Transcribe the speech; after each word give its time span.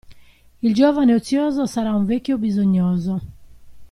Il 0.63 0.73
giovane 0.73 1.13
ozioso 1.13 1.67
sarà 1.67 1.93
un 1.93 2.05
vecchio 2.05 2.39
bisognoso. 2.39 3.21